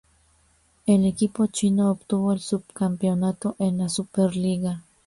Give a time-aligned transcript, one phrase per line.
[0.87, 4.83] El equipo chino obtuvo el subcampeonato en la Superliga.